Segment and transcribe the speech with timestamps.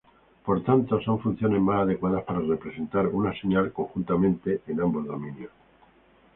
[0.47, 5.51] Por tanto, son funciones más adecuadas para representar una señal conjuntamente en ambos dominios.